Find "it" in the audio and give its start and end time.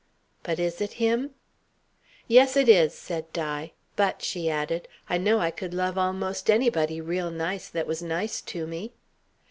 0.81-0.93, 2.57-2.67